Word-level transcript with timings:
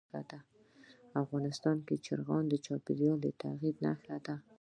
افغانستان 1.23 1.77
کې 1.87 1.95
چرګان 2.05 2.43
د 2.49 2.53
چاپېریال 2.65 3.17
د 3.21 3.27
تغیر 3.41 3.75
نښه 3.83 4.17
ده. 4.25 4.35